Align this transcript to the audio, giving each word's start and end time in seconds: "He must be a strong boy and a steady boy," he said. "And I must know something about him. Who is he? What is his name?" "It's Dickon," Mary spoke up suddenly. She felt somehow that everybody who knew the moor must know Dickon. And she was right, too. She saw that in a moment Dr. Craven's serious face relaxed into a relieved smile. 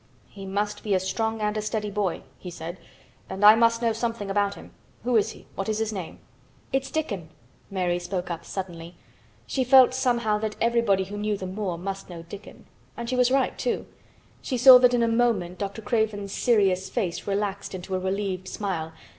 "He 0.29 0.47
must 0.47 0.81
be 0.81 0.95
a 0.95 0.99
strong 0.99 1.37
boy 1.37 1.43
and 1.43 1.57
a 1.57 1.61
steady 1.61 1.91
boy," 1.91 2.23
he 2.39 2.49
said. 2.49 2.79
"And 3.29 3.45
I 3.45 3.53
must 3.53 3.83
know 3.83 3.93
something 3.93 4.31
about 4.31 4.55
him. 4.55 4.71
Who 5.03 5.15
is 5.15 5.29
he? 5.33 5.45
What 5.53 5.69
is 5.69 5.77
his 5.77 5.93
name?" 5.93 6.17
"It's 6.73 6.89
Dickon," 6.89 7.29
Mary 7.69 7.99
spoke 7.99 8.31
up 8.31 8.43
suddenly. 8.43 8.95
She 9.45 9.63
felt 9.63 9.93
somehow 9.93 10.39
that 10.39 10.55
everybody 10.59 11.03
who 11.03 11.19
knew 11.19 11.37
the 11.37 11.45
moor 11.45 11.77
must 11.77 12.09
know 12.09 12.23
Dickon. 12.23 12.65
And 12.97 13.11
she 13.11 13.15
was 13.15 13.29
right, 13.29 13.55
too. 13.59 13.85
She 14.41 14.57
saw 14.57 14.79
that 14.79 14.95
in 14.95 15.03
a 15.03 15.07
moment 15.07 15.59
Dr. 15.59 15.83
Craven's 15.83 16.31
serious 16.33 16.89
face 16.89 17.27
relaxed 17.27 17.75
into 17.75 17.93
a 17.93 17.99
relieved 17.99 18.47
smile. 18.47 18.93